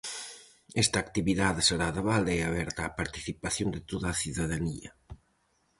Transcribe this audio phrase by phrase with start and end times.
[0.83, 4.91] Esta actividade será de balde e aberta á participación de toda a cidadanía.